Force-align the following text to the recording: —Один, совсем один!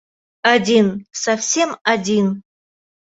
—Один, 0.53 0.87
совсем 1.23 1.69
один! 1.93 2.27